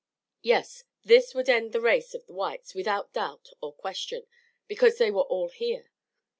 [0.41, 4.25] Yes, this would end the race of the whites without doubt or question,
[4.67, 5.91] because they all were here.